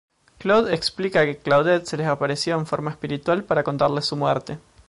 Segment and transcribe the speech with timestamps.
[0.39, 4.57] Claude explica que Claudette se les apareció en forma espiritual para contarles su muerte.